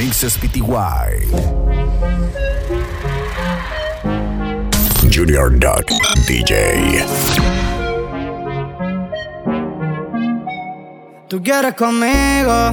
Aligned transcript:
Mixes 0.00 0.38
PTY. 0.38 1.28
Junior 5.12 5.50
Duck 5.58 5.92
DJ. 6.26 7.04
Tú 11.28 11.42
quieres 11.42 11.74
conmigo, 11.74 12.72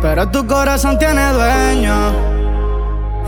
pero 0.00 0.30
tu 0.30 0.46
corazón 0.46 0.98
tiene 0.98 1.34
dueño. 1.34 1.94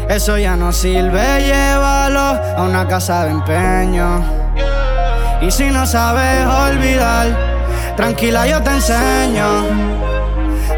Eso 0.09 0.39
ya 0.39 0.57
no 0.57 0.73
sirve, 0.73 1.43
llévalo 1.45 2.41
a 2.57 2.63
una 2.63 2.89
casa 2.89 3.27
de 3.27 3.33
empeño. 3.33 4.25
Y 5.43 5.51
si 5.51 5.65
no 5.65 5.85
sabes 5.85 6.47
olvidar, 6.47 7.95
tranquila 7.95 8.47
yo 8.47 8.63
te 8.63 8.71
enseño. 8.71 9.94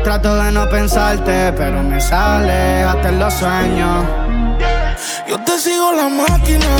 Trato 0.07 0.37
de 0.37 0.53
no 0.53 0.69
pensarte, 0.69 1.53
pero 1.57 1.83
me 1.83 2.01
sale 2.01 2.85
hasta 2.85 3.09
en 3.09 3.19
los 3.19 3.35
sueños. 3.35 4.05
Yo 5.29 5.37
te 5.41 5.59
sigo 5.59 5.93
la 5.95 6.09
máquina. 6.09 6.77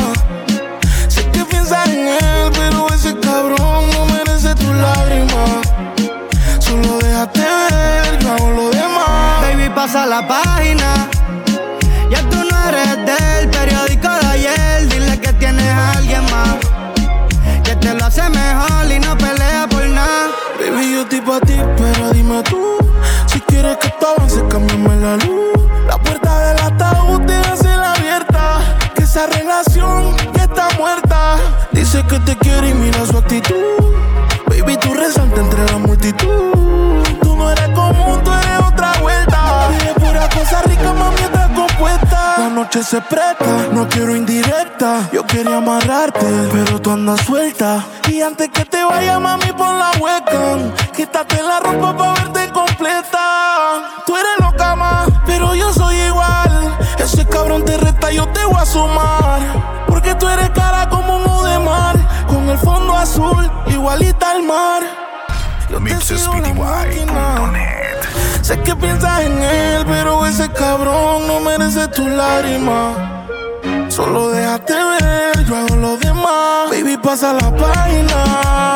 Sé 1.09 1.29
que 1.33 1.45
piensas 1.45 1.89
en 1.89 2.07
él, 2.07 2.53
pero 2.53 2.87
ese 2.95 3.19
cabrón 3.19 3.91
no 3.91 4.07
merece 4.15 4.55
tu 4.55 4.73
lágrima. 4.73 5.45
Solo 6.61 6.99
déjate 6.99 7.41
ver, 7.41 8.19
yo 8.21 8.33
hago 8.33 8.51
lo 8.53 8.71
demás. 8.71 9.41
Baby, 9.43 9.71
pasa 9.75 10.07
la 10.07 10.25
página 10.29 11.09
ya 12.09 12.23
tú 12.31 12.37
no 12.49 12.69
eres 12.69 12.97
del 13.11 13.51
periódico 13.51 14.09
de 14.09 14.27
ayer. 14.35 14.89
Dile 14.89 15.19
que 15.19 15.33
tienes 15.33 15.67
a 15.67 15.99
alguien 15.99 16.23
más. 16.31 16.55
Que 17.65 17.75
te 17.75 17.93
lo 17.93 18.05
hace 18.05 18.23
mejor 18.31 18.89
y 18.89 19.01
no 19.01 19.19
pelea 19.19 19.67
por 19.69 19.85
nada. 19.89 20.29
Baby, 20.61 20.93
yo 20.93 21.03
estoy 21.03 21.21
pa' 21.23 21.41
ti, 21.41 21.57
pero 21.77 22.13
dime 22.13 22.41
tú. 22.45 22.96
Si 23.37 23.43
quieres 23.43 23.77
que 23.77 23.91
todo 24.01 24.15
avance, 24.17 24.43
cámbiame 24.49 24.97
la 24.97 25.17
luz. 25.19 25.61
La 25.87 25.99
puerta 25.99 26.39
del 26.39 26.59
ataúd 26.59 27.21
déjase 27.21 27.69
la 27.69 27.93
abierta. 27.93 28.61
Que 28.95 29.03
esa 29.03 29.27
relación 29.27 30.17
ya 30.35 30.45
está 30.45 30.71
muerta. 30.79 31.37
Dice 31.71 32.03
que 32.09 32.19
te 32.21 32.35
quiere 32.39 32.71
y 32.71 32.73
mira 32.73 33.05
su 33.05 33.19
actitud. 33.19 33.93
Baby, 34.47 34.79
tú 34.79 34.95
resaltas 34.95 35.39
entre 35.39 35.67
la 35.67 35.77
multitud. 35.77 37.05
Tú 37.21 37.37
no 37.37 37.51
eres 37.51 37.69
común, 37.75 38.25
tú 38.25 38.33
eres 38.33 38.56
noche 42.57 42.83
se 42.83 43.03
presta, 43.03 43.69
no 43.71 43.87
quiero 43.87 44.17
indirecta. 44.17 45.11
Yo 45.13 45.27
quería 45.27 45.59
amarrarte, 45.59 46.27
pero 46.51 46.81
tú 46.81 46.91
andas 46.91 47.21
suelta. 47.21 47.85
Y 48.09 48.23
antes 48.23 48.49
que 48.49 48.65
te 48.65 48.83
vaya, 48.83 49.21
mami, 49.21 49.53
por 49.53 49.75
la 49.75 49.91
hueca. 50.01 50.57
Quítate 50.97 51.43
la 51.43 51.61
ropa 51.61 51.95
pa' 51.95 52.15
verte 52.15 52.51
completa. 52.53 53.93
Tú 54.07 54.17
eres 54.17 54.37
loca, 54.41 54.75
más, 54.75 55.09
pero 55.27 55.55
yo 55.55 55.71
soy 55.75 55.97
igual. 55.97 56.79
Ese 56.99 57.27
cabrón 57.27 57.63
te 57.67 57.77
resta, 57.77 58.11
yo 58.11 58.27
te 58.29 58.43
voy 58.47 58.59
a 58.59 58.65
sumar. 58.65 59.41
Porque 59.87 60.15
tú 60.15 60.27
eres 60.27 60.49
cara 60.51 60.89
como 60.89 61.17
uno 61.17 61.45
de 61.45 61.59
mar. 61.59 61.97
Con 62.27 62.49
el 62.49 62.59
fondo 62.59 62.97
azul, 62.97 63.51
igualita 63.67 64.31
al 64.31 64.43
mar. 64.45 65.06
Yo 65.77 66.01
Sé 68.43 68.59
que 68.63 68.75
piensas 68.77 69.21
en 69.21 69.43
él, 69.43 69.85
pero 69.87 70.25
ese 70.27 70.49
cabrón 70.49 71.27
no 71.27 71.41
merece 71.41 71.87
tu 71.89 72.09
lágrima. 72.09 73.23
Solo 73.89 74.31
déjate 74.31 74.73
ver, 74.73 75.45
yo 75.45 75.57
hago 75.57 75.77
lo 75.77 75.97
demás. 75.99 76.71
Baby, 76.71 76.97
pasa 76.97 77.35
la 77.35 77.55
página. 77.55 78.76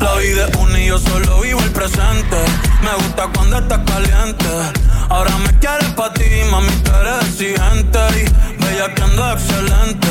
La 0.00 0.14
vida 0.16 0.46
es 0.48 0.56
una 0.56 0.80
y 0.80 0.86
yo 0.86 0.98
solo 0.98 1.40
vivo 1.40 1.60
el 1.60 1.70
presente. 1.70 2.36
Me 2.82 3.04
gusta 3.04 3.28
cuando 3.34 3.58
estás 3.58 3.80
caliente. 3.86 4.46
Ahora 5.08 5.36
me 5.38 5.58
quieres 5.58 5.88
pa' 5.90 6.12
ti, 6.12 6.24
mami, 6.50 6.72
tú 6.82 6.90
eres 6.94 7.28
exigente. 7.28 7.98
Y 8.18 8.64
bella 8.64 8.94
que 8.94 9.02
ando 9.02 9.32
excelente. 9.32 10.08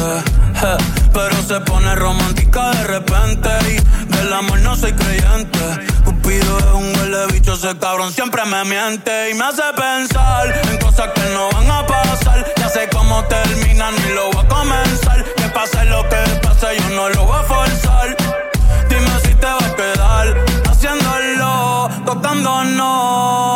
pero 1.14 1.42
se 1.48 1.60
pone 1.62 1.96
romántica 1.96 2.72
de 2.72 2.84
repente. 2.86 3.50
Y 3.70 4.16
del 4.16 4.34
amor 4.34 4.60
no 4.60 4.76
soy 4.76 4.94
creyente. 4.94 5.60
Cupido 6.06 6.58
es 6.60 6.66
un 6.74 6.96
huele 6.98 7.28
bicho, 7.34 7.54
ese 7.54 7.78
cabrón 7.78 8.14
siempre 8.14 8.46
me 8.46 8.64
miente. 8.66 9.32
Y 9.32 9.34
me 9.34 9.46
hace 9.46 9.64
pensar 9.76 10.62
en 10.70 10.78
cosas 10.78 11.10
que 11.14 11.30
no 11.34 11.50
van 11.52 11.72
a 11.72 11.86
pasar. 11.86 12.46
Ya 12.58 12.70
sé 12.70 12.88
cómo 12.92 13.24
terminan 13.26 13.94
y 14.08 14.14
lo 14.14 14.32
voy 14.32 14.46
a 14.46 14.48
comenzar. 14.48 15.26
Que 15.36 15.50
pase 15.50 15.84
lo 15.86 16.08
que 16.08 16.18
pase, 16.42 16.68
yo 16.80 16.90
no 16.96 17.10
lo 17.10 17.26
voy 17.26 17.40
a 17.40 17.44
forzar 17.44 17.79
haciéndolo, 22.40 22.80
tocándonos. 22.80 23.49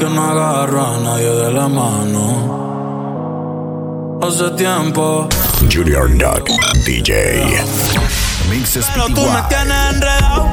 Que 0.00 0.08
no 0.08 0.22
agarro 0.30 0.94
a 0.94 0.98
nadie 0.98 1.30
de 1.30 1.52
la 1.52 1.68
mano. 1.68 2.24
Hace 4.22 4.50
tiempo. 4.52 5.28
Junior 5.70 6.08
Duck 6.16 6.48
DJ. 6.86 7.44
Pero 8.94 9.06
tú 9.14 9.26
me 9.26 9.42
tienes 9.50 9.94
enredado. 9.94 10.48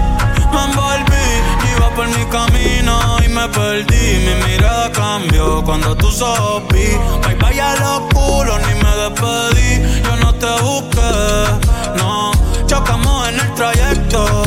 Me 0.52 0.64
envolví, 0.66 1.28
iba 1.74 1.90
por 1.96 2.08
mi 2.10 2.26
camino 2.26 3.00
y 3.26 3.30
me 3.30 3.48
perdí. 3.48 4.26
Mi 4.26 4.36
mirada 4.46 4.92
cambió 4.92 5.64
cuando 5.64 5.96
tú 5.96 6.12
sopí. 6.12 6.90
Bye 7.24 7.36
bye 7.36 7.62
a 7.62 7.76
los 7.76 8.02
culos, 8.14 8.60
ni 8.68 8.74
me 8.84 8.92
despedí. 9.02 9.70
Yo 10.04 10.14
no 10.18 10.30
te 10.36 10.52
busqué, 10.62 11.14
no. 11.98 12.32
Chocamos 12.66 13.30
en 13.30 13.40
el 13.40 13.54
trayecto. 13.54 14.47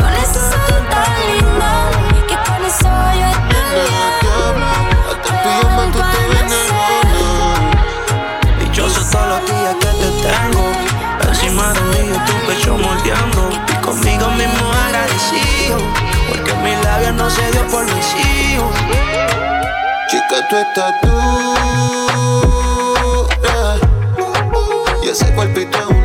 No 17.21 17.29
se 17.29 17.51
dio 17.51 17.67
por 17.67 17.85
mis 17.85 18.15
hijos. 18.15 18.75
Chica, 20.09 20.47
tú 20.49 20.55
estás 20.57 20.93
tú. 21.01 21.09
Y 25.03 25.09
ese 25.09 25.31
cuerpito 25.35 25.77
es 25.77 25.85
una 25.85 26.00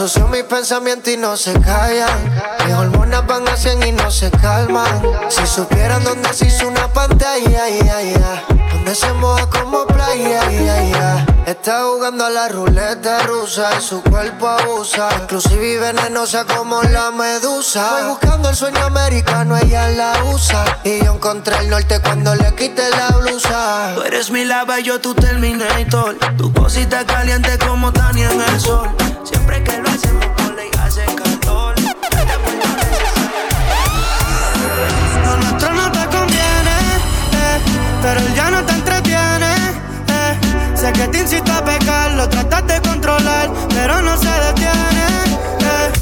Ensucio 0.00 0.28
mis 0.28 0.44
pensamientos 0.44 1.12
y 1.12 1.16
no 1.16 1.36
se 1.36 1.52
callan. 1.54 2.32
Mis 2.64 2.72
hormonas 2.72 3.26
van 3.26 3.48
a 3.48 3.56
100 3.56 3.82
y 3.82 3.90
no 3.90 4.12
se 4.12 4.30
calman. 4.30 5.02
Si 5.28 5.44
supieran 5.44 6.04
dónde 6.04 6.32
se 6.32 6.46
hizo 6.46 6.68
una 6.68 6.86
pantalla, 6.92 7.64
donde 8.74 8.94
se 8.94 9.12
moja 9.14 9.50
como 9.50 9.88
playa, 9.88 11.26
Está 11.48 11.84
jugando 11.84 12.26
a 12.26 12.28
la 12.28 12.46
ruleta 12.48 13.22
rusa 13.22 13.70
y 13.78 13.80
su 13.80 14.02
cuerpo 14.02 14.46
abusa. 14.46 15.08
Inclusive 15.22 15.72
y 15.72 15.76
venenosa 15.78 16.44
como 16.44 16.82
la 16.82 17.10
medusa. 17.10 17.90
Voy 17.90 18.08
buscando 18.10 18.50
el 18.50 18.54
sueño 18.54 18.84
americano, 18.84 19.56
ella 19.56 19.88
la 19.88 20.24
usa. 20.24 20.62
Y 20.84 21.02
yo 21.02 21.14
encontré 21.14 21.56
el 21.60 21.70
norte 21.70 22.02
cuando 22.02 22.34
le 22.34 22.54
quité 22.54 22.90
la 22.90 23.16
blusa. 23.16 23.92
Tú 23.94 24.02
eres 24.02 24.30
mi 24.30 24.44
lava 24.44 24.78
y 24.78 24.82
yo 24.82 25.00
tu 25.00 25.14
Terminator. 25.14 26.18
Tu 26.36 26.52
cosita 26.52 27.06
caliente 27.06 27.56
como 27.66 27.94
Tania 27.94 28.30
en 28.30 28.42
el 28.42 28.60
sol. 28.60 28.90
Siempre 29.24 29.64
que 29.64 29.78
lo 29.78 29.88
hacemos 29.88 30.26
y 30.26 30.78
hace 30.80 31.06
calor. 31.06 31.74
Lo 35.24 35.36
nuestro 35.38 35.72
no 35.72 35.92
te 35.92 36.06
conviene, 36.14 36.76
eh, 37.32 37.60
pero 38.02 38.20
él 38.20 38.34
ya 38.34 38.50
no 38.50 38.62
te. 38.66 38.97
Sé 40.78 40.92
que 40.92 41.08
te 41.08 41.18
incito 41.18 41.52
a 41.52 41.64
pecar, 41.64 42.12
lo 42.12 42.28
tratas 42.28 42.64
de 42.68 42.80
controlar, 42.88 43.50
pero 43.70 44.00
no 44.00 44.16
se 44.16 44.30
detiene. 44.30 45.06
Eh. 45.60 45.92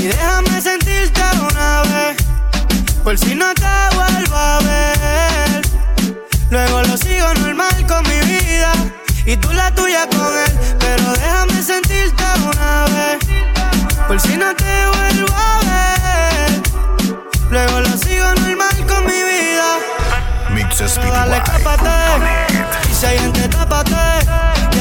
Y 0.00 0.06
déjame 0.08 0.60
sentirte 0.60 1.22
una 1.48 1.82
vez, 1.82 2.16
por 3.04 3.16
si 3.16 3.36
no 3.36 3.54
te 3.54 3.94
vuelvo 3.94 4.36
a 4.36 4.58
ver. 4.62 5.62
Luego 6.50 6.82
lo 6.82 6.96
sigo 6.96 7.34
normal 7.34 7.86
con 7.86 8.02
mi 8.08 8.18
vida 8.26 8.72
y 9.26 9.36
tú 9.36 9.52
la 9.52 9.72
tuya 9.72 10.08
con 10.08 10.36
él. 10.44 10.58
Pero 10.80 11.12
déjame 11.12 11.62
sentirte 11.62 12.24
una 12.52 12.84
vez, 12.96 13.18
por 14.08 14.20
si 14.20 14.36
no 14.36 14.52
te 14.56 14.86
vuelvo 14.96 15.34
a 15.36 15.60
ver. 15.70 16.62
Luego 17.48 17.78
lo 17.78 17.96
sigo 17.96 18.26
normal 18.40 18.86
con 18.88 19.06
mi 19.06 19.22
vida. 19.32 19.68
Mixes 20.50 20.96
Dale, 20.96 21.36
escápate. 21.36 21.90
Y 22.90 22.94
si 22.94 23.06
hay 23.06 23.18
gente, 23.20 23.48
tápate. 23.50 23.85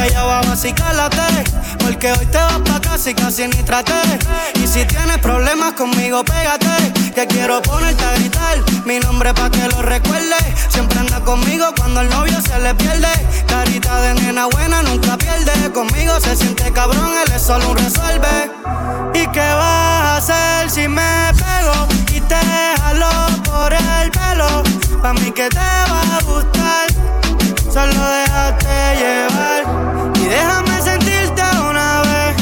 Y 0.05 0.07
allá 0.07 0.21
abajo 0.21 0.51
así 0.51 0.71
cálate. 0.71 1.43
Porque 1.79 2.12
hoy 2.12 2.25
te 2.27 2.38
vas 2.38 2.59
pa' 2.59 2.79
casa 2.79 3.09
y 3.09 3.15
casi 3.15 3.47
ni 3.47 3.63
traté. 3.63 3.93
Y 4.55 4.67
si 4.67 4.85
tienes 4.85 5.17
problemas 5.17 5.74
conmigo, 5.74 6.24
pégate. 6.24 7.12
Que 7.13 7.25
quiero 7.25 7.62
ponerte 7.62 8.03
a 8.03 8.13
gritar 8.13 8.57
mi 8.85 9.00
nombre 9.00 9.33
pa' 9.33 9.50
que 9.50 9.67
lo 9.67 9.81
recuerde. 9.81 10.35
Siempre 10.69 11.00
anda 11.00 11.19
conmigo 11.21 11.65
cuando 11.75 12.01
el 12.01 12.09
novio 12.09 12.39
se 12.41 12.59
le 12.59 12.75
pierde. 12.75 13.07
Carita 13.47 14.01
de 14.01 14.13
nena 14.15 14.45
buena 14.45 14.83
nunca 14.83 15.17
pierde. 15.17 15.71
Conmigo 15.71 16.19
se 16.19 16.35
siente 16.35 16.71
cabrón, 16.71 17.12
él 17.25 17.33
es 17.33 17.41
solo 17.41 17.69
un 17.69 17.77
resuelve. 17.77 18.51
¿Y 19.15 19.25
qué 19.27 19.39
vas 19.39 20.29
a 20.29 20.62
hacer 20.62 20.69
si 20.69 20.88
me 20.88 21.31
pego 21.33 21.88
y 22.13 22.21
te 22.21 22.41
jalo 22.81 23.09
por 23.43 23.74
el 23.74 24.12
pelo? 24.12 24.63
Pa' 25.01 25.13
mí 25.13 25.31
que 25.31 25.50
te 25.50 25.57
va 25.57 26.17
a 26.17 26.24
gustar. 26.24 27.25
Solo 27.75 27.91
déjate 27.91 28.96
llevar 28.96 30.13
y 30.15 30.29
déjame 30.29 30.82
sentirte 30.82 31.41
una 31.70 32.03
vez. 32.03 32.36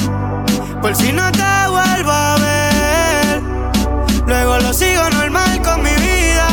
Por 0.79 0.95
si 0.95 1.11
no 1.11 1.31
te 1.31 1.67
vuelvo 1.71 2.11
a 2.11 2.35
ver. 2.37 3.41
Luego 4.27 4.59
lo 4.59 4.71
sigo 4.71 5.09
normal 5.09 5.59
con 5.63 5.81
mi 5.81 5.89
vida 5.89 6.47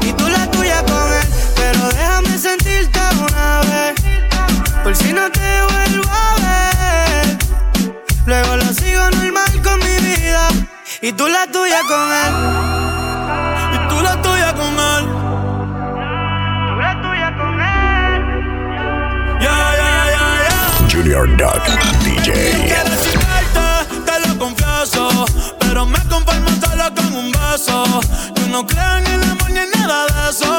y 0.00 0.12
tú 0.14 0.26
la 0.28 0.50
tuya 0.50 0.82
con 0.82 1.12
él. 1.12 1.28
Pero 1.54 1.88
déjame 1.90 2.36
sentirte 2.36 2.98
una 3.20 3.60
vez. 3.70 3.94
Por 4.82 4.96
si 4.96 5.12
no 5.12 5.30
te 5.30 5.62
vuelvo 5.70 6.10
a 6.10 6.34
ver. 6.44 7.38
Luego 8.26 8.56
lo 8.56 8.66
sigo 8.72 9.10
normal 9.10 9.62
con 9.62 9.78
mi 9.78 9.96
vida 10.08 10.48
y 11.02 11.12
tú 11.12 11.28
la 11.28 11.46
tuya 11.46 11.82
con 11.88 12.12
él. 12.12 12.63
DJ. 21.14 22.32
Te 24.04 24.18
lo 24.26 24.36
confieso. 24.36 25.08
Pero 25.60 25.86
me 25.86 25.98
conformo 26.08 26.48
solo 26.60 26.92
con 26.92 27.14
un 27.14 27.30
beso. 27.30 27.84
Yo 28.34 28.46
no 28.48 28.66
creo 28.66 28.96
en 28.96 29.06
el 29.06 29.22
amor 29.22 29.48
ni 29.50 29.60
en 29.60 29.70
nada 29.70 30.06
de 30.06 30.30
eso. 30.30 30.58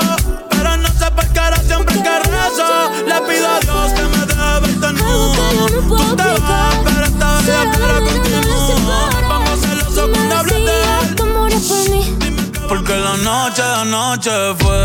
Pero 0.50 0.78
no 0.78 0.88
sé 0.88 1.12
por 1.12 1.28
qué 1.28 1.40
ahora 1.40 1.58
siempre 1.58 2.02
que 2.02 2.20
rezo. 2.20 2.90
Le 3.06 3.22
pido 3.28 3.50
a 3.50 3.60
Dios 3.60 3.92
que 3.96 4.04
me 4.04 4.26
deje 4.26 4.60
verte 4.62 4.94
nu. 4.94 5.34
Tú 5.90 6.16
te 6.16 6.24
vas, 6.24 6.76
pero 6.86 7.04
esta 7.06 7.36
vez 7.36 7.46
yo 7.48 7.72
quiero 7.72 8.06
continuar. 8.06 9.10
Vamos 9.28 9.50
a 9.50 9.54
hacerlo 9.56 10.10
cuando 10.14 10.36
hables 10.38 10.66
de 10.66 10.76
él. 10.84 11.16
Porque 12.70 12.96
la 12.96 13.18
noche 13.18 13.62
de 13.62 13.74
anoche 13.74 14.32
fue 14.60 14.78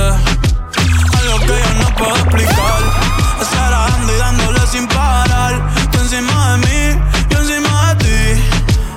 algo 1.20 1.38
que 1.46 1.54
yo 1.62 1.74
no 1.80 1.94
puedo 1.96 2.16
explicar. 2.16 3.09
Sin 4.70 4.86
parar. 4.86 5.60
Tú 5.90 5.98
encima 5.98 6.52
de 6.52 6.58
mí, 6.58 7.02
yo 7.30 7.38
encima 7.38 7.94
de 7.94 8.04
ti. 8.04 8.42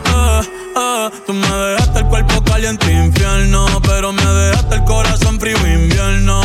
Eh, 0.05 0.41
eh, 0.75 1.09
tú 1.25 1.33
me 1.33 1.47
dejaste 1.47 1.99
el 1.99 2.05
cuerpo 2.05 2.43
caliente 2.43 2.91
infierno, 2.91 3.65
pero 3.81 4.11
me 4.13 4.25
dejaste 4.25 4.75
el 4.75 4.83
corazón 4.83 5.39
frío 5.39 5.57
invierno. 5.65 6.41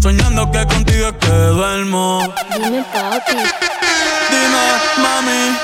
Soñando 0.00 0.50
que 0.50 0.66
contigo 0.66 1.08
es 1.08 1.14
que 1.14 1.30
duermo. 1.30 2.20
Dime, 2.54 2.84
papi. 2.92 3.36
Dime, 4.30 4.64
mami, 4.98 5.56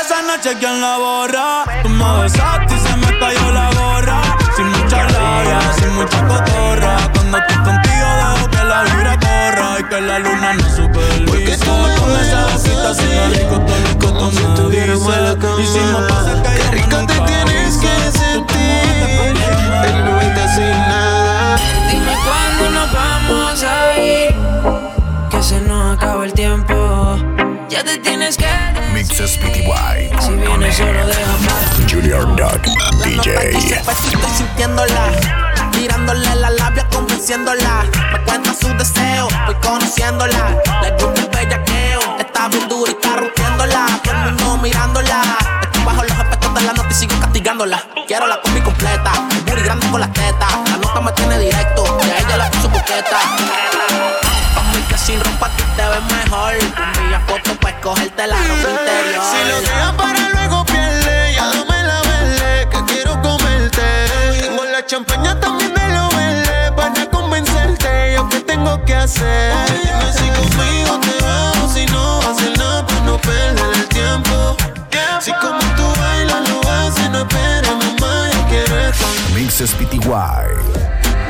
esa 0.00 0.22
noche 0.22 0.56
quién 0.58 0.80
la 0.80 0.98
borra. 0.98 1.64
Tú 1.82 1.88
me 1.88 2.22
besaste 2.22 2.74
y 2.74 2.78
se 2.78 2.96
me 2.96 3.18
cayó 3.18 3.50
la 3.52 3.70
gorra. 3.72 4.20
Sin 4.56 4.68
mucha 4.68 5.04
labia, 5.04 5.60
sin 5.78 5.94
mucha 5.94 6.26
cotorra. 6.26 6.96
Cuando 7.14 7.38
estoy 7.38 7.56
contigo 7.56 8.06
dejo 8.20 8.50
que 8.50 8.64
la 8.64 8.82
vibra 8.84 9.18
corra 9.18 9.80
y 9.80 9.84
que 9.84 10.00
la 10.00 10.18
luna 10.20 10.52
no 10.54 10.62
supervisa. 10.62 10.83
Suena 12.94 13.28
rico 13.28 13.60
todo 13.60 14.30
que 14.30 14.36
si 14.36 14.44
tuviéramos 14.54 15.16
la 15.16 15.36
cama. 15.36 15.60
Y 15.60 15.66
si 15.66 15.78
me 15.78 16.08
pasa 16.08 16.42
que 16.42 16.50
Qué 16.50 16.70
rico 16.70 16.96
te 17.06 17.14
tienes 17.20 17.76
que 17.78 17.94
sentir. 18.18 18.94
no 20.04 20.22
irte 20.22 20.48
sin 20.54 20.70
nada. 20.70 21.56
Dime 21.90 22.12
cuándo 22.24 22.70
nos 22.70 22.92
vamos 22.92 23.62
a 23.62 23.96
ir. 23.98 24.34
Que 25.30 25.42
se 25.42 25.60
nos 25.62 25.96
acaba 25.96 26.24
el 26.24 26.32
tiempo. 26.32 27.16
Ya 27.68 27.82
te 27.82 27.98
tienes 27.98 28.36
que 28.36 28.46
Mixes 28.92 29.38
PTY. 29.38 30.10
Si 30.20 30.32
vienes 30.32 30.76
solo 30.76 31.06
déjame. 31.06 31.64
Junior 31.90 32.24
Junior 32.24 32.36
Duck 32.36 32.62
DJ. 33.04 33.56
estoy 33.58 34.30
sintiéndola. 34.36 35.10
Tirándole 35.72 36.34
la 36.36 36.50
labia, 36.50 36.86
convenciéndola. 36.88 37.84
Me 38.12 38.20
cuenta 38.24 38.54
su 38.54 38.68
deseo, 38.74 39.28
voy 39.46 39.54
conociéndola. 39.56 40.62
Le 40.82 40.90
gusta 40.92 41.22
el 41.22 41.28
bellaqueo, 41.28 41.73
está 42.34 42.48
bien 42.48 42.68
dura 42.68 42.90
y 42.90 42.94
está 42.94 43.16
rompiéndola. 43.16 43.86
Todo 44.02 44.54
el 44.54 44.60
mirándola. 44.60 45.22
Estoy 45.62 45.84
bajo 45.84 46.02
los 46.02 46.18
efectos 46.18 46.54
de 46.54 46.60
la 46.62 46.72
nota 46.72 46.88
y 46.90 46.94
sigo 46.94 47.20
castigándola. 47.20 47.82
Quiero 48.06 48.26
la 48.26 48.40
combi 48.40 48.60
completa, 48.60 49.12
el 49.30 49.42
booty 49.42 49.62
grande 49.62 49.86
con 49.88 50.00
las 50.00 50.12
tetas. 50.12 50.52
La 50.70 50.76
nota 50.76 51.00
me 51.00 51.12
tiene 51.12 51.38
directo, 51.38 51.98
y 52.02 52.10
ella 52.10 52.36
la 52.36 52.50
puso 52.50 52.68
boqueta. 52.68 53.20
Pa' 54.54 54.88
que 54.88 54.98
sin 54.98 55.20
ropa 55.20 55.48
tú 55.56 55.64
te 55.76 55.82
ves 55.82 56.04
mejor. 56.12 56.54
Envía 56.54 57.20
fotos 57.26 57.56
pa' 57.58 57.70
escogerte 57.70 58.26
la 58.26 58.36
ropa 58.36 58.68
interior. 58.70 59.24
Si 59.30 59.48
lo 59.48 59.60
dejas 59.60 59.92
para 59.92 60.28
luego 60.30 60.64
pierde, 60.64 61.34
ya 61.34 61.46
dame 61.46 61.82
la 61.84 62.00
verde, 62.02 62.68
que 62.70 62.84
quiero 62.92 63.22
comerte. 63.22 64.40
Tengo 64.40 64.64
la 64.64 64.84
champaña, 64.86 65.38
también 65.38 65.72
me 65.72 65.88
lo 65.94 66.08
verde, 66.08 66.72
para 66.72 67.06
convencerte. 67.10 68.14
Yo 68.14 68.28
qué 68.28 68.40
tengo 68.40 68.84
que 68.84 68.94
hacer. 68.94 69.52
Dime 69.82 70.12
si 70.12 70.28
conmigo 70.30 71.00
te 71.00 71.23
Mixes 79.54 79.72
PTY. 79.76 80.10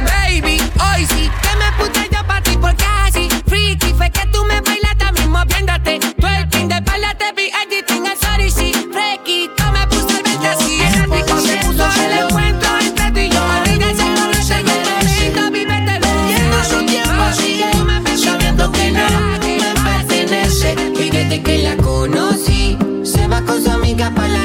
Baby, 0.03 0.57
hoy 0.81 1.05
sí 1.05 1.31
que 1.43 1.57
me 1.59 1.71
puse 1.77 2.09
yo 2.11 2.27
pa' 2.27 2.41
ti 2.41 2.57
porque 2.59 2.83
así 3.05 3.29
Freaky 3.47 3.93
fue 3.93 4.11
que 4.11 4.27
tú 4.33 4.43
me 4.47 4.63
bailaste 4.63 5.13
mismo 5.13 5.45
viéndote. 5.47 5.99
Tú 5.99 6.27
el 6.27 6.49
pin 6.49 6.69
de 6.69 6.77
espalda 6.77 7.15
te 7.19 7.33
vi 7.37 7.51
editing 7.51 8.07
el 8.07 8.17
sorry 8.17 8.51
sí 8.51 8.73
Freaky, 8.91 9.51
tú 9.55 9.65
me 9.75 9.87
puse 9.89 10.17
el 10.17 10.23
verde 10.23 10.49
así 10.49 10.81
El 10.81 11.11
rico 11.13 11.39
se 11.39 11.57
puso 11.67 11.85
el 11.85 12.13
encuentro 12.25 12.71
entre 12.81 13.11
tú 13.11 13.19
y 13.19 13.29
yo. 13.29 13.43
Arriba 13.45 13.91
ese 13.91 14.05
color 14.15 14.43
se 14.43 14.63
me 14.63 14.73
momento, 14.73 15.51
vívete 15.53 16.01
Nuestro 16.49 16.87
tiempo 16.87 17.25
sigue 17.37 17.71
sabiendo 18.17 18.73
que 18.73 18.91
no 18.91 19.07
me 19.21 19.75
pertenece 19.85 20.75
Y 20.99 21.11
desde 21.11 21.43
que 21.43 21.59
la 21.59 21.77
conocí 21.77 22.79
Se 23.05 23.29
va 23.29 23.43
con 23.43 23.63
su 23.63 23.71
amiga 23.71 24.11
pa' 24.15 24.29
la 24.29 24.44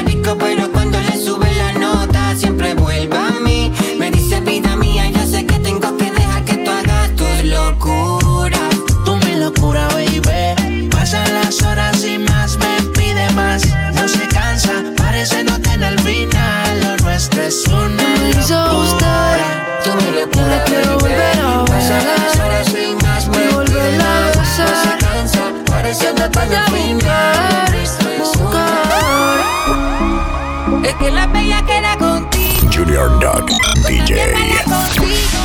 Duck 33.20 33.50
DJ. 33.86 34.32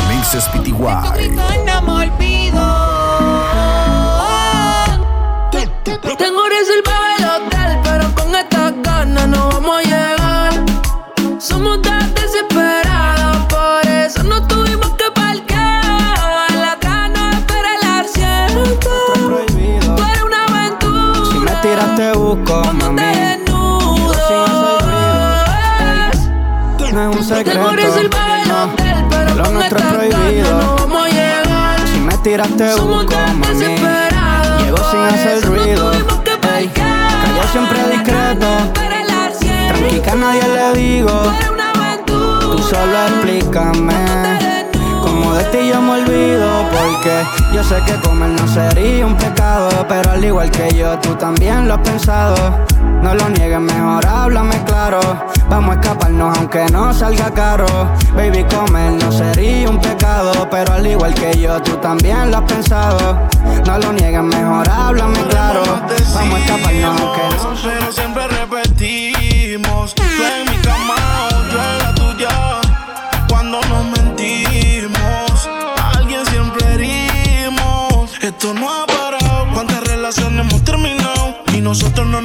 Mixes 0.07 0.47
PTY. 0.47 1.35
no 1.65 1.81
me 1.81 1.91
olvido 2.05 2.63
Tengo 6.17 6.43
reservado 6.47 7.05
el 7.17 7.25
hotel, 7.25 7.79
pero 7.83 8.15
con 8.15 8.33
esta 8.33 8.71
ganas 8.81 9.27
no 9.27 9.49
vamos 9.49 9.77
a 9.77 9.81
llegar. 9.81 10.53
Somos 11.37 11.81
tan 11.81 12.13
desesperados, 12.13 13.45
por 13.47 13.85
eso 13.85 14.23
no 14.23 14.41
tuvimos 14.47 14.91
que 14.91 15.11
parquear. 15.13 16.51
La 16.53 16.77
cana 16.79 17.31
espera 17.31 17.75
el 17.75 18.05
asiento. 18.05 18.89
Tú 19.15 20.03
eres 20.05 20.23
una 20.23 20.45
aventura. 20.45 21.29
Si 21.29 21.37
me 21.39 21.51
tiras 21.61 21.95
te 21.97 22.13
busco, 22.13 22.61
Cuando 22.61 22.93
mami. 22.93 23.24
No 26.95 27.11
es 27.11 27.17
un 27.17 27.23
secreto. 27.25 27.71
Reservado 27.73 28.35
el 28.35 28.51
hotel, 28.51 29.05
pero 29.09 29.35
Lo 29.35 29.51
nuestro 29.51 29.79
es 29.79 29.85
prohibido. 29.85 30.61
no 30.61 30.75
vamos 30.77 31.03
a 31.03 31.09
llegar. 31.09 31.87
Si 31.91 31.99
me 31.99 32.17
tiras 32.19 32.47
te 32.55 32.71
Somos 32.71 33.03
busco, 33.03 33.19
mami. 33.33 33.65
Llego 34.63 34.77
sin 34.91 34.99
hacer 35.01 35.41
ruido. 35.45 35.91
Ey, 35.91 36.69
callado 36.69 37.47
siempre 37.51 37.79
discreto. 37.91 38.47
Tranqui 39.67 39.99
que 39.99 40.09
a 40.09 40.15
nadie 40.15 40.41
le 40.47 40.79
digo. 40.79 41.21
Tú 42.05 42.57
solo 42.59 43.07
explícame. 43.09 44.39
Como 45.03 45.33
de 45.33 45.43
ti 45.45 45.67
yo 45.67 45.81
me 45.81 45.91
olvido 45.99 46.47
porque 46.71 47.25
yo 47.53 47.61
sé 47.61 47.75
que 47.85 47.95
comer 48.07 48.29
no 48.29 48.47
sería 48.47 49.05
un 49.05 49.15
pecado 49.15 49.69
Pero 49.87 50.11
al 50.11 50.25
igual 50.25 50.49
que 50.49 50.73
yo, 50.75 50.97
tú 50.99 51.13
también 51.15 51.67
lo 51.67 51.75
has 51.75 51.81
pensado 51.81 52.35
No 53.01 53.13
lo 53.13 53.29
niegues, 53.29 53.59
mejor 53.59 54.05
háblame 54.05 54.63
claro 54.65 54.99
Vamos 55.49 55.77
a 55.77 55.79
escaparnos 55.79 56.37
aunque 56.37 56.65
no 56.71 56.93
salga 56.93 57.31
caro 57.31 57.65
Baby, 58.15 58.43
comer 58.45 58.93
no 58.93 59.11
sería 59.11 59.69
un 59.69 59.79
pecado 59.79 60.47
Pero 60.49 60.73
al 60.73 60.87
igual 60.87 61.13
que 61.13 61.37
yo, 61.37 61.61
tú 61.61 61.77
también 61.77 62.31
lo 62.31 62.37
has 62.37 62.43
pensado 62.43 63.19
No 63.65 63.77
lo 63.77 63.93
niegues, 63.93 64.23
mejor 64.23 64.67
háblame 64.69 65.19
claro 65.29 65.61
Vamos 66.13 66.39
a 66.39 66.43
escaparnos 66.43 67.01
aunque 67.01 67.21
no 67.37 67.55
Pero 67.63 67.91
siempre 67.91 68.27
repetimos. 68.27 69.95
Tú 69.95 70.03
en 70.03 70.51
mi 70.51 70.57
cama, 70.61 70.95
yo 71.51 71.59
en 71.61 71.77
la 71.79 71.95
tuya. 71.95 72.61
Cuando 73.29 73.61
nos 73.61 73.85
mentimos, 73.85 75.49
a 75.77 75.89
alguien 75.97 76.25
siempre 76.27 76.73
herimos. 76.73 78.11
Esto 78.21 78.53
no 78.53 78.69
ha 78.71 78.85
parado. 78.85 79.47
¿Cuántas 79.53 79.83
relaciones 79.83 80.45
hemos 80.45 80.63
terminado? 80.63 81.35
Y 81.53 81.61
nosotros 81.61 82.07
no 82.07 82.19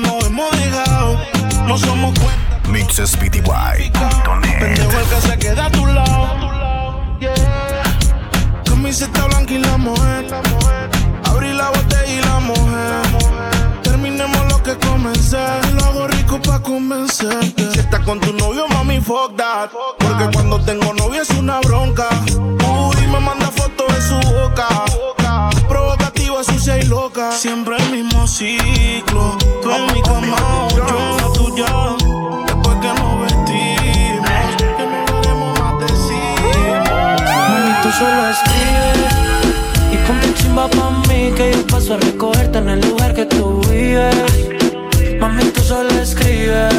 Mami, 45.21 45.45
tú 45.55 45.61
solo 45.63 45.91
escribes 45.91 46.75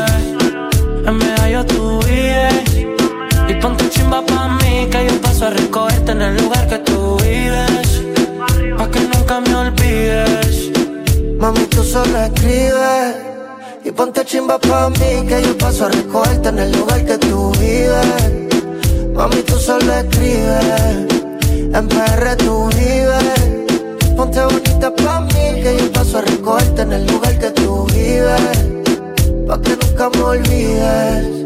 En 1.05 1.17
medallo 1.17 1.65
tú 1.65 1.99
vives. 2.05 2.75
Y 3.49 3.53
ponte 3.55 3.89
chimba 3.89 4.25
pa' 4.25 4.47
mí 4.59 4.87
Que 4.91 5.07
yo 5.07 5.21
paso 5.21 5.47
a 5.47 5.49
recogerte 5.49 6.11
en 6.11 6.21
el 6.21 6.37
lugar 6.37 6.67
que 6.67 6.77
tú 6.79 7.17
vives. 7.17 8.01
Pa' 8.77 8.89
que 8.89 8.99
nunca 9.01 9.41
me 9.41 9.55
olvides. 9.55 10.71
Mami, 11.37 11.65
tú 11.65 11.83
solo 11.83 12.17
escribes 12.19 13.31
y 13.83 13.89
ponte 13.89 14.23
chimba 14.23 14.59
pa' 14.59 14.89
mí 14.89 15.25
que 15.27 15.41
yo 15.41 15.57
paso 15.57 15.85
a 15.85 15.89
recogerte 15.89 16.49
en 16.49 16.59
el 16.59 16.71
lugar 16.71 17.03
que 17.03 17.17
tú 17.17 17.51
vives. 17.59 18.31
Mami, 19.15 19.41
tú 19.41 19.57
solo 19.57 19.91
escribes, 19.91 21.07
en 21.73 21.87
PR 21.87 22.35
tú 22.37 22.69
vives. 22.69 24.15
Ponte 24.15 24.39
bonita 24.45 24.93
pa' 24.95 25.20
que 25.61 25.77
yo 25.77 25.91
paso 25.91 26.17
a 26.17 26.21
recogerte 26.21 26.81
en 26.81 26.93
el 26.93 27.05
lugar 27.07 27.37
que 27.39 27.51
tú 27.51 27.85
vives. 27.93 28.57
Pa' 29.47 29.61
que 29.61 29.77
nunca 29.77 30.09
me 30.09 30.23
olvides. 30.23 31.41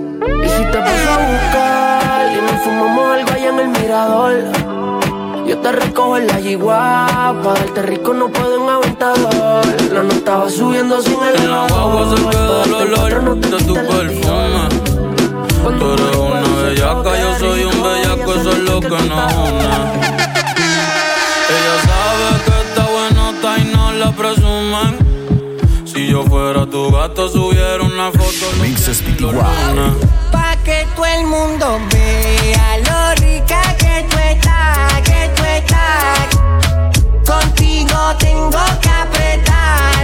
Y 0.46 0.50
si 0.50 0.64
te 0.72 0.78
paso 0.78 1.10
a 1.12 1.18
buscar 1.18 2.32
Y 2.34 2.42
nos 2.42 2.62
fumamos 2.64 3.16
algo 3.16 3.32
allá 3.32 3.50
en 3.50 3.60
el 3.60 3.68
mirador 3.68 4.34
Yo 5.48 5.58
te 5.60 5.72
recojo 5.72 6.18
en 6.18 6.28
la 6.28 6.40
yigua 6.40 7.36
Pa' 7.44 7.54
darte 7.54 7.82
rico 7.84 8.14
no 8.14 8.30
puedo 8.30 8.64
en 8.64 8.70
aventador 8.70 9.66
La 9.92 10.04
nota 10.04 10.38
va 10.38 10.50
subiendo 10.50 11.02
sin 11.02 11.22
el 11.22 11.36
En 11.36 11.52
la 11.52 11.68
guagua 11.68 12.16
se 12.16 12.24
queda 12.24 12.64
el 12.64 12.94
olor 12.94 13.40
de 13.40 13.58
tu 13.64 13.74
perfume. 13.74 14.86
Tú 15.80 15.94
eres 15.94 16.16
una 16.16 16.42
bellaca, 16.64 17.20
yo 17.20 17.40
soy 17.40 17.64
un 17.64 17.84
bellaco, 17.84 18.34
eso 18.34 18.52
es 18.52 18.60
lo 18.60 18.80
que 18.80 18.88
nos 18.90 19.34
une. 19.34 20.16
Ella 21.50 21.76
yo 26.16 26.24
fuera 26.24 26.66
tu 26.66 26.90
gato, 26.92 27.28
subiera 27.28 27.84
una 27.84 28.10
foto. 28.10 28.46
Mixes 28.62 29.02
los 29.20 29.34
PTY. 29.34 29.76
lunes. 29.76 29.98
todo 30.96 31.06
el 31.06 31.26
mundo 31.26 31.78
vea 31.92 32.78
lo 32.88 33.16
rica 33.22 33.62
que 33.78 34.06
tú 34.10 34.18
estás, 34.18 35.02
que 35.02 35.30
tú 35.36 35.44
estás. 35.44 36.30
Contigo 37.30 37.98
tengo 38.18 38.64
que 38.82 38.90
apretar 38.90 39.95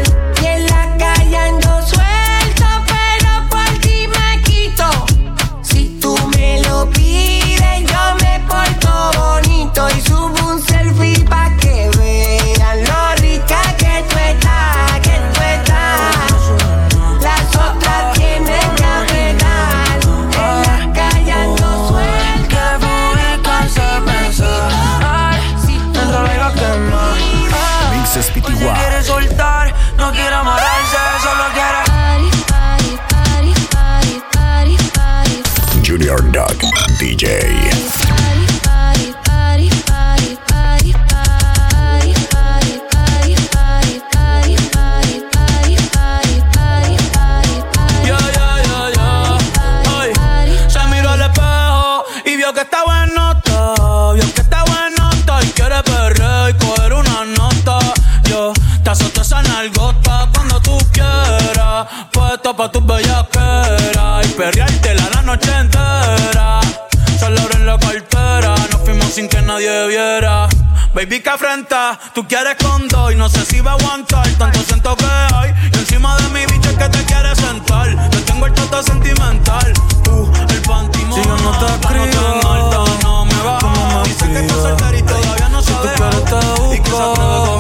tú 72.13 72.27
quieres 72.27 72.56
con 72.63 72.88
dos 72.88 73.12
y 73.12 73.15
no 73.15 73.30
sé 73.30 73.45
si 73.45 73.62
va 73.62 73.71
a 73.71 73.73
aguantar 73.75 74.27
tanto 74.38 74.60
siento 74.62 74.95
que 74.95 75.06
hay. 75.06 75.54
Y 75.73 75.77
encima 75.77 76.15
de 76.17 76.30
mi 76.30 76.45
bicho 76.45 76.69
es 76.69 76.77
que 76.77 76.89
te 76.89 77.04
quieres 77.06 77.38
sentar. 77.38 77.89
Yo 78.12 78.23
tengo 78.25 78.45
el 78.45 78.54
toto 78.54 78.84
sentimental, 78.84 79.73
uh, 80.10 80.30
el 80.49 80.62
panty 80.62 80.99
Si 80.99 81.21
yo 81.23 81.38
no 81.38 81.51
te 81.60 81.65
escribo, 81.65 82.39
no 82.41 82.86
no 83.04 83.25
me 83.25 83.43
va. 83.43 83.60
¿cómo 83.60 84.01
me 84.01 84.10
Dice 84.10 84.25
que 84.32 84.39
estás 84.39 84.58
soltera 84.58 84.97
y 84.97 85.04
todavía 85.04 85.49
no 85.49 85.62
Si 85.62 85.71
tú 85.71 85.73
sabes. 85.84 85.95
quieres 85.97 86.25
te 86.25 86.36
busco, 86.62 87.60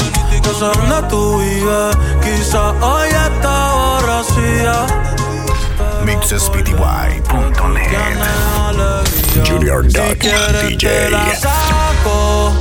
sé 0.53 0.65
dónde 0.65 1.07
tú 1.09 1.39
vives. 1.39 1.97
Quizá 2.23 2.71
hoy 2.81 3.09
está 3.09 3.73
borracía. 3.73 4.85
MixesPTY.net. 6.05 7.11
Junior 9.45 9.83
Si 9.83 9.97
Duck 9.97 10.17
quieres 10.17 10.77
te 10.77 11.09
la 11.09 11.25
DJ. 11.25 12.60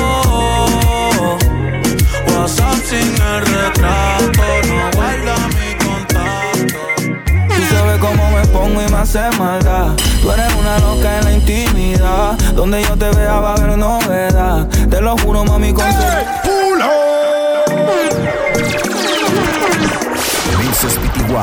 sin 2.91 3.15
el 3.21 3.41
retrato 3.45 4.43
No 4.67 4.91
guarda 4.95 5.35
mi 5.55 5.69
contacto 5.85 6.81
Tú 7.47 7.61
sabes 7.73 7.97
cómo 7.99 8.31
me 8.31 8.45
pongo 8.47 8.81
y 8.81 8.89
me 8.89 8.97
hace 8.97 9.29
maldad. 9.37 9.95
Tú 10.21 10.31
eres 10.31 10.53
una 10.55 10.77
loca 10.79 11.19
en 11.19 11.25
la 11.25 11.31
intimidad. 11.33 12.37
Donde 12.53 12.83
yo 12.83 12.97
te 12.97 13.09
vea 13.11 13.39
va 13.39 13.51
a 13.51 13.53
haber 13.53 13.77
novedad. 13.77 14.67
Te 14.89 15.01
lo 15.01 15.17
juro, 15.17 15.45
mami, 15.45 15.73
con 15.73 15.85
Mixes 20.59 20.97
PTY. 20.97 21.35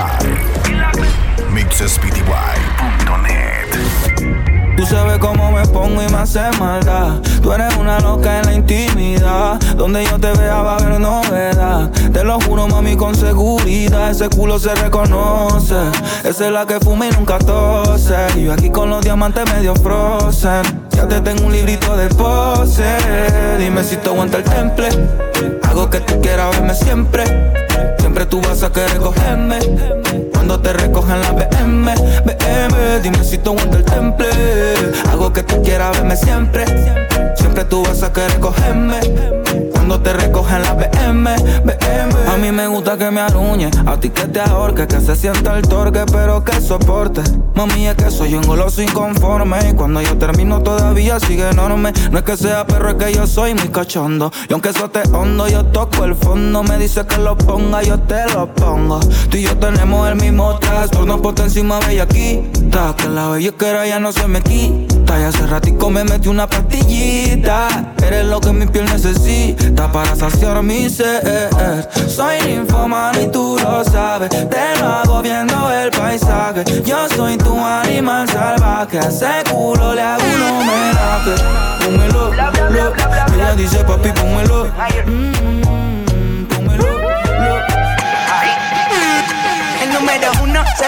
Mixes 1.53 1.99
PTY.net. 1.99 3.69
Tú 4.77 4.87
sabes 4.87 5.19
cómo 5.19 5.51
me 5.51 5.67
pongo 5.67 6.03
y 6.03 6.09
me 6.09 6.19
hace 6.19 6.43
maldad. 6.59 7.21
Tú 7.43 7.53
eres 7.53 7.75
una 7.77 7.99
loca 8.01 8.38
en 8.38 8.38
la 8.38 8.38
intimidad. 8.38 8.38
Donde 9.89 10.05
yo 10.05 10.19
te 10.21 10.31
vea 10.39 10.61
va 10.61 10.73
a 10.73 10.77
haber 10.77 11.01
novedad. 11.01 11.91
Te 12.13 12.23
lo 12.23 12.39
juro, 12.43 12.69
mami, 12.69 12.95
con 12.95 13.15
seguridad. 13.15 14.11
Ese 14.11 14.29
culo 14.29 14.59
se 14.59 14.75
reconoce. 14.75 15.77
Esa 16.25 16.45
es 16.45 16.53
la 16.53 16.67
que 16.67 16.79
fuma 16.79 17.07
y 17.07 17.11
nunca 17.13 17.39
tose. 17.39 18.15
Y 18.37 18.45
yo 18.45 18.53
aquí 18.53 18.69
con 18.69 18.91
los 18.91 19.03
diamantes 19.03 19.51
medio 19.51 19.75
frozen. 19.77 20.61
Ya 20.91 21.09
te 21.09 21.23
tengo 21.23 21.47
un 21.47 21.53
librito 21.53 21.97
de 21.97 22.07
pose. 22.11 22.85
Dime 23.59 23.83
si 23.83 23.97
te 23.97 24.11
aguanta 24.11 24.37
el 24.37 24.45
temple. 24.45 24.91
Hago 25.63 25.89
que 25.89 26.01
tú 26.01 26.21
quieras 26.21 26.51
verme 26.51 26.75
siempre. 26.75 27.25
Siempre 27.99 28.27
tú 28.27 28.43
vas 28.43 28.63
a 28.63 28.71
querer 28.71 28.99
cogerme. 28.99 29.59
Cuando 30.35 30.61
te 30.61 30.75
recogen 30.75 31.19
la 31.23 31.33
BM, 31.33 31.95
BM, 32.27 33.01
dime 33.03 33.25
si 33.25 33.39
te 33.39 33.49
aguanta 33.49 33.79
el 33.79 33.85
temple. 33.87 34.29
Hago 35.11 35.33
que 35.33 35.43
tú 35.45 35.63
quieras 35.63 35.93
verme 35.93 36.15
siempre. 36.15 36.67
Siempre 37.37 37.65
tú 37.65 37.83
vas 37.85 38.03
a 38.03 38.13
querer 38.13 38.39
cogerme. 38.39 39.01
Cuando 39.89 40.05
te 40.05 40.13
recogen 40.13 40.63
la 40.65 40.75
BM, 40.75 41.35
BM. 41.65 42.31
A 42.31 42.37
mí 42.37 42.53
me 42.53 42.67
gusta 42.67 42.99
que 42.99 43.11
me 43.11 43.23
aruñe, 43.23 43.71
a 43.87 43.99
ti 43.99 44.11
que 44.11 44.27
te 44.27 44.39
ahorque, 44.39 44.87
que 44.87 45.01
se 45.01 45.17
sienta 45.17 45.57
el 45.57 45.67
torque, 45.67 46.05
pero 46.13 46.45
que 46.45 46.61
soporte. 46.61 47.23
Mami, 47.55 47.87
es 47.87 47.95
que 47.95 48.11
soy 48.11 48.35
un 48.35 48.43
goloso 48.43 48.83
inconforme. 48.83 49.57
Y 49.71 49.73
cuando 49.73 50.03
yo 50.03 50.19
termino 50.19 50.63
todavía 50.63 51.19
sigue 51.19 51.49
enorme. 51.49 51.95
No 52.13 52.19
es 52.19 52.25
que 52.25 52.37
sea 52.37 52.67
perro, 52.67 52.91
es 52.91 52.97
que 52.97 53.15
yo 53.15 53.27
soy 53.27 53.55
muy 53.55 53.69
cachondo. 53.69 54.31
Y 54.51 54.53
aunque 54.53 54.69
eso 54.69 54.91
te 54.91 55.01
hondo, 55.11 55.49
yo 55.49 55.65
toco 55.65 56.05
el 56.05 56.15
fondo. 56.15 56.63
Me 56.63 56.77
dice 56.77 57.07
que 57.07 57.17
lo 57.17 57.39
ponga, 57.39 57.83
yo 57.83 57.99
te 57.99 58.27
lo 58.35 58.53
pongo. 58.53 59.01
Tú 59.31 59.39
y 59.39 59.45
yo 59.45 59.57
tenemos 59.57 60.07
el 60.07 60.17
mismo 60.17 60.59
trastorno, 60.59 61.23
por 61.23 61.41
encima 61.41 61.81
bellaquita. 61.81 62.95
Que 62.95 63.09
la 63.09 63.29
bellaquera 63.31 63.87
ya 63.87 63.99
no 63.99 64.13
se 64.13 64.29
me 64.29 64.43
quita. 64.43 64.98
Y 65.17 65.23
hace 65.25 65.47
ratico 65.47 65.91
me 65.91 66.05
metí 66.05 66.29
una 66.29 66.47
pastillita. 66.47 67.69
Eres 68.07 68.27
lo 68.27 68.41
que 68.41 68.53
mi 68.53 68.67
piel 68.67 68.85
necesita 68.85 69.91
para 69.91 70.15
saciar 70.15 70.63
mi 70.63 70.89
sed. 70.89 71.51
Soy 72.07 72.41
ninfomano 72.47 73.21
y 73.21 73.29
tú 73.29 73.57
lo 73.63 73.85
sabes. 73.85 74.29
Te 74.31 74.79
lo 74.81 74.87
hago 74.87 75.23
viendo 75.23 75.73
el 75.73 75.91
paisaje. 75.91 76.65
Yo 76.85 77.09
soy 77.17 77.37
tu 77.39 77.57
animal 77.59 78.29
salvaje. 78.29 78.99
A 78.99 79.09
ese 79.09 79.45
culo 79.51 79.95
le 79.95 80.03
hago 80.03 80.23
un 80.23 80.43
homenaje. 80.43 81.35
Pónmelo, 81.85 82.33
lo. 82.71 83.35
Ella 83.35 83.55
dice 83.57 83.79
papi, 83.85 84.11
pónmelo. 84.13 84.67
Mm, 85.07 85.98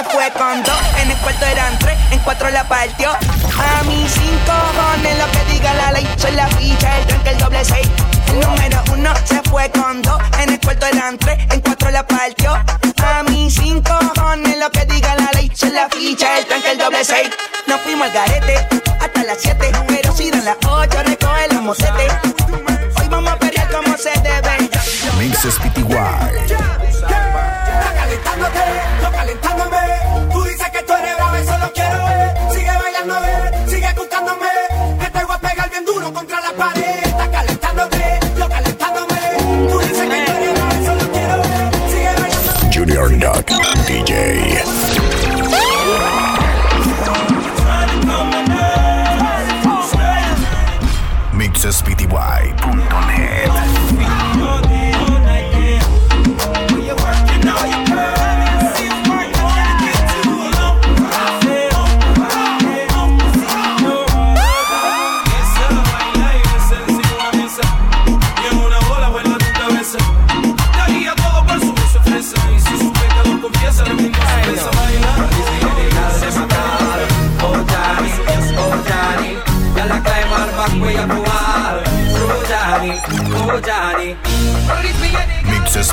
se 0.03 0.11
fue 0.11 0.31
con 0.33 0.63
dos, 0.63 0.81
en 1.03 1.11
el 1.11 1.17
cuarto 1.19 1.45
eran 1.47 1.79
tres, 1.79 1.99
en 2.11 2.19
cuatro 2.21 2.49
la 2.51 2.65
partió. 2.65 3.11
A 3.11 3.83
mis 3.85 4.11
cinco 4.11 4.53
cojones 4.75 5.19
lo 5.19 5.31
que 5.31 5.53
diga 5.53 5.75
la 5.75 5.93
ley, 5.93 6.09
soy 6.17 6.33
la 6.33 6.47
ficha, 6.49 6.99
el 6.99 7.07
tranque, 7.07 7.31
el 7.31 7.39
doble 7.39 7.65
seis. 7.65 7.89
El 8.29 8.41
número 8.41 8.83
uno 8.93 9.13
se 9.25 9.43
fue 9.51 9.71
con 9.71 10.01
dos, 10.03 10.21
en 10.41 10.51
el 10.51 10.61
cuarto 10.61 10.87
eran 10.87 11.19
tres, 11.19 11.39
en 11.53 11.61
cuatro 11.61 11.91
la 11.91 12.07
partió. 12.07 12.53
A 12.53 13.23
mis 13.25 13.55
cinco 13.55 13.93
cojones 14.15 14.59
lo 14.59 14.71
que 14.71 14.85
diga 14.87 15.15
la 15.17 15.31
ley, 15.33 15.51
soy 15.55 15.71
la 15.71 15.89
ficha, 15.89 16.39
el 16.39 16.47
tranque, 16.47 16.73
el 16.73 16.79
doble 16.79 17.05
seis. 17.05 17.31
Nos 17.67 17.81
fuimos 17.81 18.07
al 18.07 18.13
garete 18.13 18.69
hasta 19.01 19.25
las 19.25 19.39
siete, 19.39 19.71
pero 19.89 20.15
si 20.15 20.31
dan 20.31 20.45
las 20.45 20.57
ocho 20.67 21.03
recoge 21.03 21.49
los 21.53 21.63
mocetes. 21.63 22.13
Hoy 22.99 23.09
vamos 23.09 23.33
a 23.33 23.37
pelear 23.37 23.69
como 23.71 23.97
se 23.97 24.11
debe. 24.21 24.71
Mixes 25.19 25.57
PTY. 25.57 25.83
yo 26.49 26.57
calentándome. 27.95 28.90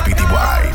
PTY. 0.08 0.67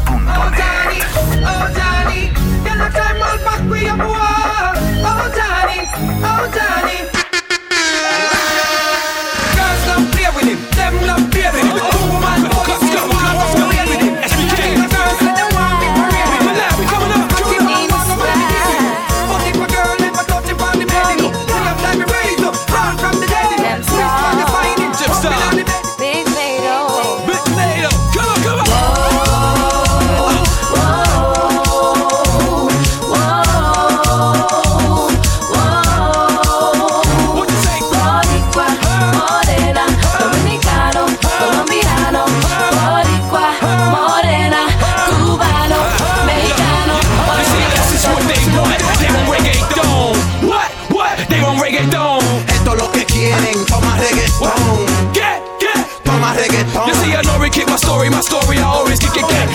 You 56.73 56.93
see, 56.95 57.13
I 57.13 57.21
know 57.21 57.37
we 57.39 57.51
keep 57.51 57.67
my 57.67 57.75
story, 57.75 58.09
my 58.09 58.21
story, 58.21 58.57
I 58.57 58.63
always 58.63 58.99
kick 58.99 59.13
it. 59.15 59.52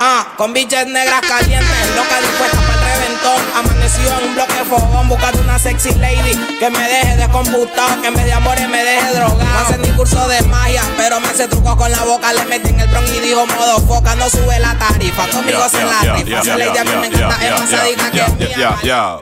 Ah, 0.00 0.26
con 0.36 0.52
bichas 0.52 0.86
negras 0.86 1.20
calientes, 1.20 1.96
loca 1.96 2.20
dispuesta 2.20 2.58
para 2.60 2.94
el 2.94 3.00
reventón. 3.00 3.42
Amanecido 3.56 4.18
en 4.18 4.28
un 4.28 4.34
bloque 4.34 4.64
fogón, 4.68 5.08
buscando 5.08 5.40
una 5.42 5.58
sexy 5.58 5.94
lady 5.94 6.34
que 6.58 6.70
me 6.70 6.82
deje 6.82 7.16
descomputado, 7.16 8.00
que 8.02 8.10
me 8.10 8.24
de 8.24 8.32
amores 8.32 8.68
me 8.68 8.82
deje 8.82 9.12
drogado. 9.14 9.44
No 9.44 9.58
hace 9.58 9.78
ni 9.78 9.88
curso 9.90 10.26
de 10.28 10.42
magia, 10.42 10.82
pero 10.96 11.20
me 11.20 11.28
hace 11.28 11.48
truco 11.48 11.76
con 11.76 11.90
la 11.90 12.02
boca. 12.04 12.32
Le 12.32 12.44
metí 12.46 12.70
en 12.70 12.80
el 12.80 12.88
bron 12.88 13.04
y 13.06 13.20
dijo 13.20 13.46
modo 13.46 13.80
foca, 13.86 14.14
no 14.16 14.28
sube 14.28 14.58
la 14.58 14.74
tarifa. 14.78 15.26
Conmigo 15.28 15.68
se 15.68 15.78
yeah, 15.78 15.86
la 15.86 16.00
yeah, 16.00 16.14
rifa. 16.14 16.40
Esa 16.40 16.56
lady 16.56 16.78
a 16.78 16.84
mí 16.84 16.96
me 17.00 17.06
encanta, 17.06 17.46
es 17.46 17.60
más 17.60 17.70
sádica 17.70 18.10
que 18.10 18.46
mía. 18.56 19.16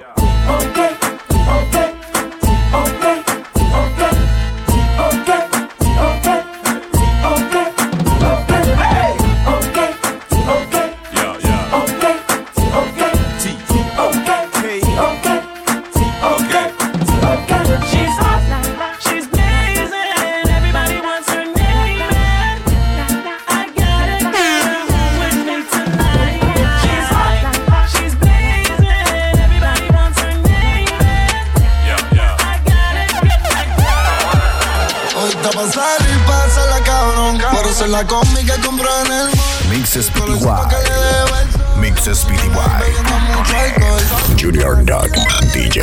Okay, 0.48 0.96
okay. 1.48 1.87
La 37.88 38.06
combi 38.06 38.44
que 38.44 38.52
compró 38.60 38.86
en 39.06 39.12
el 39.12 39.26
mall. 39.28 39.70
Mix 39.70 39.92
Speedy 39.92 40.38
Mix 41.80 42.18
Speedy 42.18 42.50
Junior 44.38 44.84
Duck 44.84 45.08
DJ. 45.54 45.80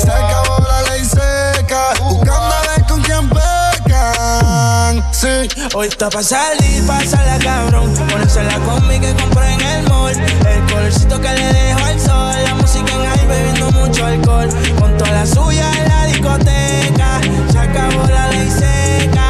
Se 0.00 0.10
acabó 0.10 0.58
la 0.66 0.82
ley 0.90 1.04
seca. 1.04 1.94
Buscando 2.00 2.32
a 2.32 2.62
ver 2.62 2.84
con 2.88 3.00
quién 3.02 3.28
pecan. 3.28 5.04
Sí, 5.12 5.48
hoy 5.72 5.86
está 5.86 6.10
pa' 6.10 6.22
salir, 6.22 6.84
pasa 6.84 7.22
la 7.26 7.38
cabrón. 7.38 7.94
Ponerse 8.10 8.42
la 8.42 8.58
combi 8.58 8.98
que 8.98 9.14
compró 9.14 9.44
en 9.44 9.60
el 9.60 9.88
mall. 9.88 10.12
El 10.12 10.72
colorcito 10.72 11.20
que 11.20 11.28
le 11.28 11.52
dejo 11.52 11.84
al 11.84 12.00
sol. 12.00 12.42
La 12.42 12.54
música 12.56 12.92
en 12.92 13.06
ahí 13.06 13.26
bebiendo 13.28 13.70
mucho 13.70 14.04
alcohol. 14.04 14.48
Con 14.80 14.98
toda 14.98 15.12
la 15.12 15.26
suya 15.26 15.70
en 15.78 15.88
la 15.88 16.06
discoteca. 16.06 17.20
Se 17.52 17.58
acabó 17.58 18.04
la 18.08 18.26
ley 18.28 18.50
seca. 18.50 19.21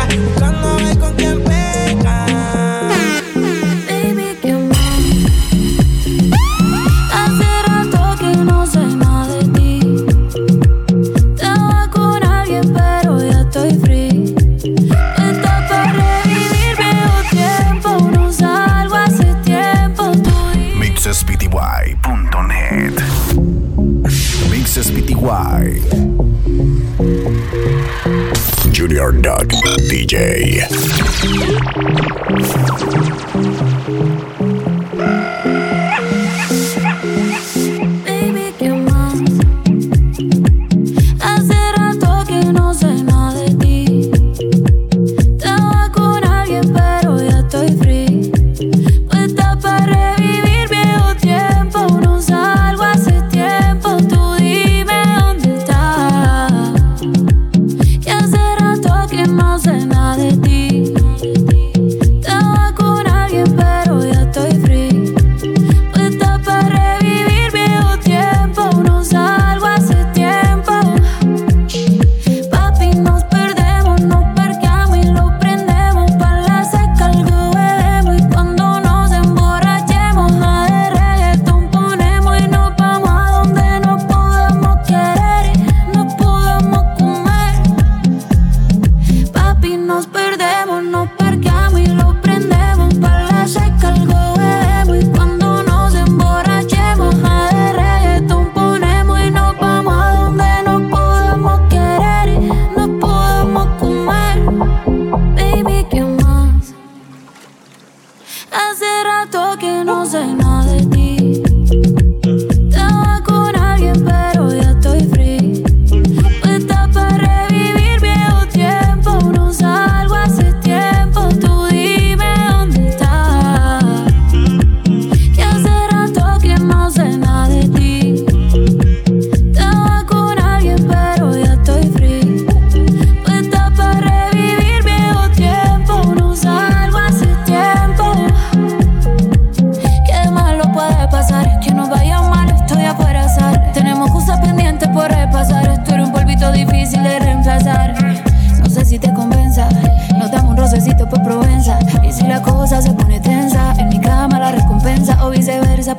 Dj. 29.89 30.13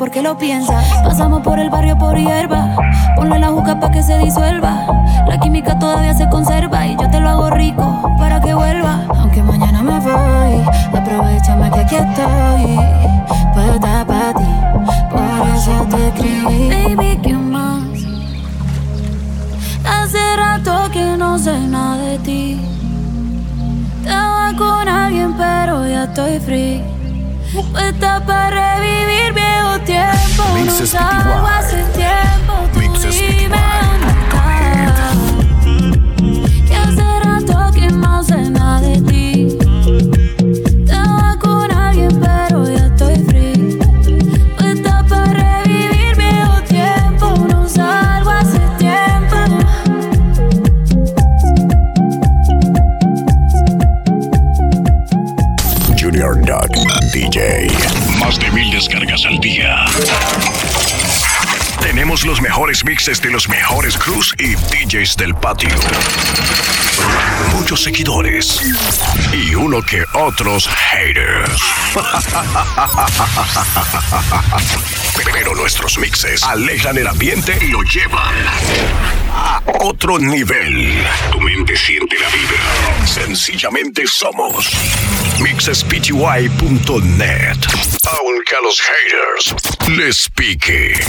porque 0.04 0.22
lo 0.22 0.38
piensa. 0.38 0.84
Pasamos 1.02 1.42
por 1.44 1.58
el 1.60 1.70
barrio 1.70 1.98
por 1.98 2.18
hierba, 2.18 2.76
ponle 3.16 3.40
la 3.40 3.48
juca 3.48 3.80
pa' 3.80 3.90
que 3.90 4.04
se 4.04 4.18
disuelva. 4.18 4.86
La 5.30 5.40
química 5.40 5.80
todavía 5.80 6.14
se 6.14 6.28
conserva 6.28 6.86
y 6.86 6.98
yo 6.98 7.10
te 7.10 7.22
lo 7.22 7.30
hago 7.30 7.50
rico 7.52 8.14
para 8.18 8.42
que 8.42 8.54
vuelva. 8.54 9.06
Aunque 9.18 9.42
mañana 9.42 9.82
me 9.82 9.98
voy, 10.02 10.62
aprovechame 10.94 11.72
que 11.72 11.80
aquí 11.80 11.96
estoy. 11.96 12.80
Puedo 13.54 13.76
estar 13.76 14.06
para 14.06 14.34
ti, 14.34 14.44
por 15.10 15.48
eso 15.56 15.88
te 15.90 16.08
escribí. 16.10 16.70
Baby, 16.70 17.20
¿qué 17.24 17.34
más? 17.36 17.84
Hace 19.86 20.36
rato 20.36 20.92
que 20.92 21.16
no 21.16 21.40
sé 21.40 21.58
nada 21.62 21.96
de 21.96 22.18
ti. 22.20 22.62
Estaba 24.02 24.52
con 24.58 24.90
alguien, 24.90 25.34
pero 25.38 25.88
ya 25.88 26.04
estoy 26.04 26.40
free. 26.42 26.93
Puesta 27.54 28.20
para 28.26 28.80
revivir 28.80 29.32
viejo 29.34 29.80
tiempo. 29.86 30.44
Mix 30.56 30.80
no 30.80 30.88
tiempo. 31.94 32.80
Mix 32.80 33.33
mixes 63.06 63.22
de 63.22 63.32
los 63.32 63.50
mejores 63.50 63.98
crews 63.98 64.34
y 64.40 64.56
DJs 64.56 65.18
del 65.18 65.36
patio. 65.36 65.68
Muchos 67.52 67.84
seguidores 67.84 68.62
y 69.34 69.54
uno 69.56 69.82
que 69.82 70.06
otros 70.14 70.70
haters. 70.70 71.62
Pero 75.34 75.54
nuestros 75.54 75.98
mixes 75.98 76.44
alejan 76.44 76.98
el 76.98 77.08
ambiente 77.08 77.58
y 77.60 77.68
lo 77.68 77.84
llevan 77.84 78.36
a 79.34 79.62
otro 79.82 80.18
nivel. 80.18 81.06
Tu 81.34 81.42
mente 81.42 81.76
siente 81.76 82.18
la 82.18 82.30
vibra. 82.30 82.62
Sencillamente 83.06 84.08
somos 84.08 84.72
mixespty.net. 85.42 87.58
Aunque 88.22 88.56
a 88.56 88.62
los 88.62 88.80
haters 88.80 89.54
les 89.90 90.30
pique. 90.30 91.02